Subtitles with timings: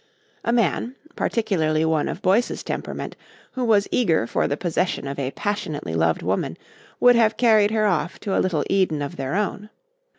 [0.43, 3.15] A man, particularly one of Boyce's temperament,
[3.51, 6.57] who was eager for the possession of a passionately loved woman,
[6.99, 9.69] would have carried her off to a little Eden of their own.